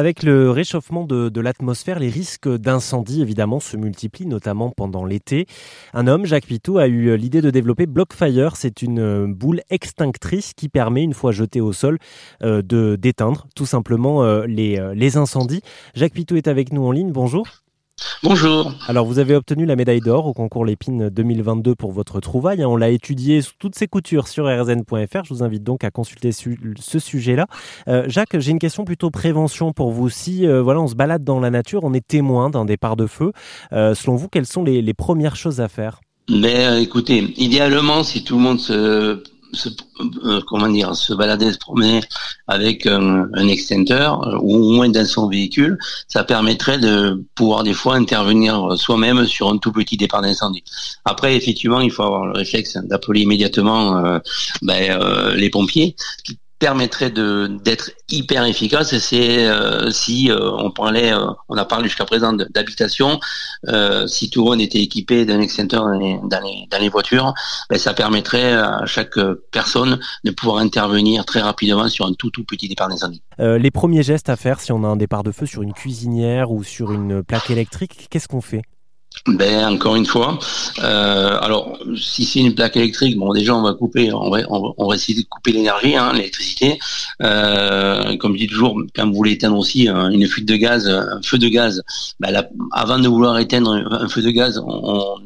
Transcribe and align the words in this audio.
Avec 0.00 0.22
le 0.22 0.50
réchauffement 0.50 1.04
de, 1.04 1.40
l'atmosphère, 1.42 1.98
les 1.98 2.08
risques 2.08 2.48
d'incendie 2.48 3.20
évidemment 3.20 3.60
se 3.60 3.76
multiplient, 3.76 4.24
notamment 4.24 4.70
pendant 4.70 5.04
l'été. 5.04 5.44
Un 5.92 6.06
homme, 6.06 6.24
Jacques 6.24 6.46
Pitou, 6.46 6.78
a 6.78 6.86
eu 6.88 7.14
l'idée 7.18 7.42
de 7.42 7.50
développer 7.50 7.84
Blockfire. 7.84 8.56
C'est 8.56 8.80
une 8.80 9.34
boule 9.34 9.60
extinctrice 9.68 10.54
qui 10.54 10.70
permet, 10.70 11.02
une 11.02 11.12
fois 11.12 11.32
jetée 11.32 11.60
au 11.60 11.74
sol, 11.74 11.98
euh, 12.42 12.62
d'éteindre 12.96 13.46
tout 13.54 13.66
simplement 13.66 14.24
euh, 14.24 14.46
les, 14.46 14.80
euh, 14.80 14.94
les 14.94 15.18
incendies. 15.18 15.60
Jacques 15.92 16.14
Pitou 16.14 16.36
est 16.36 16.48
avec 16.48 16.72
nous 16.72 16.82
en 16.82 16.92
ligne. 16.92 17.12
Bonjour. 17.12 17.44
Bonjour. 18.22 18.74
Alors, 18.86 19.06
vous 19.06 19.18
avez 19.18 19.34
obtenu 19.34 19.64
la 19.64 19.76
médaille 19.76 20.00
d'or 20.00 20.26
au 20.26 20.32
concours 20.32 20.64
Lépine 20.64 21.08
2022 21.08 21.74
pour 21.74 21.92
votre 21.92 22.20
trouvaille. 22.20 22.64
On 22.64 22.76
l'a 22.76 22.90
étudié 22.90 23.40
sous 23.42 23.54
toutes 23.58 23.74
ses 23.74 23.88
coutures 23.88 24.28
sur 24.28 24.44
rzn.fr. 24.44 25.24
Je 25.24 25.34
vous 25.34 25.42
invite 25.42 25.64
donc 25.64 25.84
à 25.84 25.90
consulter 25.90 26.30
ce 26.32 26.98
sujet-là. 26.98 27.46
Euh, 27.88 28.04
Jacques, 28.08 28.38
j'ai 28.38 28.50
une 28.50 28.58
question 28.58 28.84
plutôt 28.84 29.10
prévention 29.10 29.72
pour 29.72 29.90
vous. 29.90 30.10
Si 30.10 30.46
euh, 30.46 30.62
voilà, 30.62 30.80
on 30.80 30.86
se 30.86 30.94
balade 30.94 31.24
dans 31.24 31.40
la 31.40 31.50
nature, 31.50 31.84
on 31.84 31.94
est 31.94 32.06
témoin 32.06 32.50
d'un 32.50 32.64
départ 32.64 32.96
de 32.96 33.06
feu, 33.06 33.32
euh, 33.72 33.94
selon 33.94 34.16
vous, 34.16 34.28
quelles 34.28 34.46
sont 34.46 34.64
les, 34.64 34.82
les 34.82 34.94
premières 34.94 35.36
choses 35.36 35.60
à 35.60 35.68
faire? 35.68 36.00
Mais 36.28 36.82
écoutez, 36.82 37.34
idéalement, 37.38 38.04
si 38.04 38.22
tout 38.22 38.36
le 38.36 38.42
monde 38.42 38.60
se 38.60 39.22
se, 39.52 39.68
euh, 40.24 40.40
comment 40.46 40.68
dire, 40.68 40.94
se 40.94 41.12
balader, 41.12 41.52
se 41.52 41.58
promener 41.58 42.00
avec 42.46 42.86
un, 42.86 43.28
un 43.34 43.48
extincteur 43.48 44.26
euh, 44.26 44.38
ou 44.40 44.56
au 44.56 44.70
moins 44.72 44.88
dans 44.88 45.06
son 45.06 45.28
véhicule, 45.28 45.78
ça 46.08 46.24
permettrait 46.24 46.78
de 46.78 47.24
pouvoir 47.34 47.62
des 47.62 47.74
fois 47.74 47.96
intervenir 47.96 48.76
soi-même 48.76 49.26
sur 49.26 49.48
un 49.48 49.58
tout 49.58 49.72
petit 49.72 49.96
départ 49.96 50.22
d'incendie. 50.22 50.64
Après, 51.04 51.36
effectivement, 51.36 51.80
il 51.80 51.90
faut 51.90 52.02
avoir 52.02 52.26
le 52.26 52.32
réflexe 52.32 52.76
d'appeler 52.76 53.22
immédiatement 53.22 53.96
euh, 53.98 54.18
ben, 54.62 54.98
les 55.34 55.50
pompiers 55.50 55.94
permettrait 56.60 57.10
de 57.10 57.48
d'être 57.64 57.90
hyper 58.10 58.44
efficace 58.44 58.96
c'est 58.98 59.48
euh, 59.48 59.90
si 59.90 60.30
euh, 60.30 60.52
on 60.58 60.70
parlait 60.70 61.12
euh, 61.12 61.26
on 61.48 61.56
a 61.56 61.64
parlé 61.64 61.88
jusqu'à 61.88 62.04
présent 62.04 62.32
d'habitation 62.32 63.18
si 64.06 64.30
tout 64.30 64.44
le 64.44 64.50
monde 64.50 64.60
était 64.60 64.80
équipé 64.80 65.24
d'un 65.24 65.40
extincteur 65.40 65.84
dans 65.84 65.98
les, 65.98 66.20
dans 66.22 66.78
les, 66.78 66.88
voitures 66.88 67.34
ben, 67.68 67.78
ça 67.78 67.94
permettrait 67.94 68.52
à 68.52 68.84
chaque 68.86 69.18
personne 69.50 69.98
de 70.24 70.30
pouvoir 70.30 70.58
intervenir 70.58 71.24
très 71.24 71.40
rapidement 71.40 71.88
sur 71.88 72.06
un 72.06 72.12
tout 72.12 72.30
tout 72.30 72.44
petit 72.44 72.68
départ 72.68 72.88
d'incendie. 72.88 73.22
Les 73.38 73.70
premiers 73.70 74.02
gestes 74.02 74.28
à 74.28 74.36
faire 74.36 74.60
si 74.60 74.72
on 74.72 74.84
a 74.84 74.86
un 74.86 74.96
départ 74.96 75.22
de 75.22 75.32
feu 75.32 75.46
sur 75.46 75.62
une 75.62 75.72
cuisinière 75.72 76.50
ou 76.50 76.62
sur 76.62 76.92
une 76.92 77.22
plaque 77.22 77.50
électrique 77.50 78.06
qu'est-ce 78.10 78.28
qu'on 78.28 78.40
fait? 78.40 78.62
Ben 79.26 79.74
encore 79.74 79.96
une 79.96 80.06
fois, 80.06 80.38
euh, 80.78 81.38
alors 81.40 81.78
si 81.96 82.24
c'est 82.24 82.40
une 82.40 82.54
plaque 82.54 82.76
électrique, 82.76 83.18
bon 83.18 83.32
déjà 83.34 83.54
on 83.54 83.62
va 83.62 83.74
couper, 83.74 84.12
on 84.12 84.30
va, 84.30 84.38
on 84.48 84.88
va, 84.88 84.94
essayer 84.94 85.20
de 85.20 85.26
couper 85.28 85.52
l'énergie, 85.52 85.96
hein, 85.96 86.12
l'électricité. 86.12 86.78
Euh, 87.22 88.16
comme 88.16 88.34
je 88.34 88.38
dis 88.38 88.46
toujours, 88.46 88.80
quand 88.94 89.06
vous 89.06 89.14
voulez 89.14 89.32
éteindre 89.32 89.58
aussi 89.58 89.88
une 89.88 90.26
fuite 90.26 90.48
de 90.48 90.56
gaz, 90.56 90.88
un 90.88 91.20
feu 91.22 91.38
de 91.38 91.48
gaz, 91.48 91.82
ben 92.20 92.46
avant 92.72 92.98
de 92.98 93.08
vouloir 93.08 93.38
éteindre 93.38 93.72
un 93.90 94.08
feu 94.08 94.22
de 94.22 94.30
gaz, 94.30 94.62
on, 94.64 95.16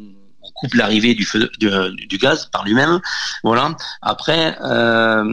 coupe 0.54 0.74
l'arrivée 0.74 1.14
du 1.14 1.24
feu 1.24 1.50
du, 1.58 2.19
gaz 2.19 2.46
par 2.46 2.64
lui-même. 2.64 3.00
Voilà. 3.42 3.76
Après, 4.02 4.56
euh, 4.62 5.24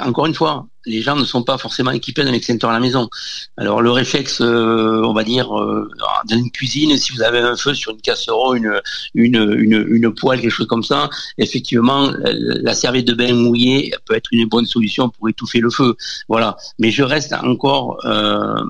encore 0.00 0.26
une 0.26 0.34
fois, 0.34 0.66
les 0.86 1.02
gens 1.02 1.16
ne 1.16 1.24
sont 1.24 1.42
pas 1.42 1.58
forcément 1.58 1.90
équipés 1.90 2.24
d'un 2.24 2.32
extincteur 2.32 2.70
à 2.70 2.72
la 2.72 2.80
maison. 2.80 3.08
Alors 3.56 3.82
le 3.82 3.90
réflexe, 3.90 4.40
euh, 4.40 5.02
on 5.04 5.12
va 5.12 5.24
dire, 5.24 5.56
euh, 5.58 5.88
dans 6.28 6.36
une 6.36 6.50
cuisine, 6.50 6.96
si 6.96 7.12
vous 7.12 7.22
avez 7.22 7.40
un 7.40 7.56
feu 7.56 7.74
sur 7.74 7.92
une 7.92 8.00
casserole, 8.00 8.58
une, 8.58 8.80
une, 9.14 9.56
une, 9.58 9.86
une 9.88 10.14
poêle, 10.14 10.40
quelque 10.40 10.50
chose 10.50 10.66
comme 10.66 10.82
ça, 10.82 11.10
effectivement, 11.38 12.10
la 12.22 12.74
serviette 12.74 13.06
de 13.06 13.14
bain 13.14 13.34
mouillée 13.34 13.92
peut 14.06 14.14
être 14.14 14.28
une 14.32 14.46
bonne 14.46 14.66
solution 14.66 15.08
pour 15.08 15.28
étouffer 15.28 15.60
le 15.60 15.70
feu. 15.70 15.96
Voilà. 16.28 16.56
Mais 16.78 16.90
je 16.90 17.02
reste 17.02 17.32
encore, 17.32 17.98
euh, 18.04 18.62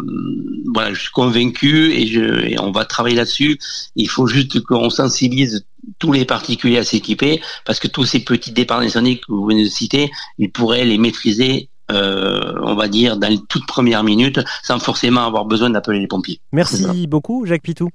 voilà, 0.74 0.92
je 0.94 1.00
suis 1.00 1.12
convaincu 1.12 1.92
et, 1.92 2.06
je, 2.06 2.46
et 2.46 2.58
on 2.58 2.72
va 2.72 2.84
travailler 2.84 3.16
là-dessus. 3.16 3.58
Il 3.94 4.08
faut 4.08 4.26
juste 4.26 4.60
qu'on 4.62 4.90
sensibilise 4.90 5.64
tous 5.98 6.12
les 6.12 6.24
particuliers 6.24 6.78
à 6.78 6.84
s'équiper, 6.84 7.40
parce 7.64 7.78
que 7.78 7.86
tous 7.86 8.04
ces 8.04 8.20
petits 8.20 8.50
départs 8.50 8.80
d'incendie 8.80 9.20
que 9.20 9.26
vous 9.28 9.46
venez 9.46 9.62
de 9.62 9.68
citer, 9.68 10.10
ils 10.38 10.50
pourraient 10.50 10.84
les 10.84 10.98
maîtriser 10.98 11.68
euh, 11.90 12.54
on 12.62 12.74
va 12.74 12.88
dire, 12.88 13.16
dans 13.16 13.28
les 13.28 13.38
toutes 13.48 13.66
premières 13.66 14.02
minutes, 14.02 14.40
sans 14.62 14.78
forcément 14.78 15.26
avoir 15.26 15.44
besoin 15.44 15.70
d'appeler 15.70 16.00
les 16.00 16.06
pompiers. 16.06 16.40
Merci 16.52 17.06
beaucoup, 17.06 17.46
Jacques 17.46 17.62
Pitou. 17.62 17.90